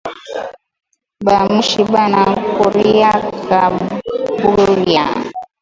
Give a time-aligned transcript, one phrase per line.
[1.25, 2.21] Ba mushi bana
[2.55, 5.03] kuryaka byura